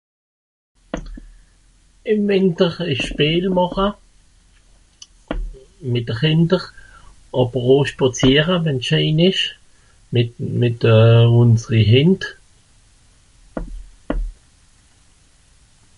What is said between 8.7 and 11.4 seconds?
scheen esch mìt euhh